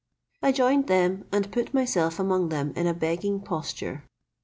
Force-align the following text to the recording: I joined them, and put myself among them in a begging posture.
I 0.41 0.51
joined 0.51 0.87
them, 0.87 1.27
and 1.31 1.51
put 1.51 1.75
myself 1.75 2.17
among 2.17 2.49
them 2.49 2.73
in 2.75 2.87
a 2.87 2.93
begging 2.95 3.39
posture. 3.39 4.03